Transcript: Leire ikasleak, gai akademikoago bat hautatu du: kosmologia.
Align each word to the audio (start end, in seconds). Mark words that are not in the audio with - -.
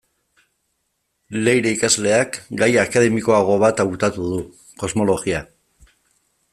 Leire 1.41 1.73
ikasleak, 1.77 2.39
gai 2.63 2.71
akademikoago 2.85 3.59
bat 3.67 3.85
hautatu 3.85 4.27
du: 4.31 4.41
kosmologia. 4.85 5.45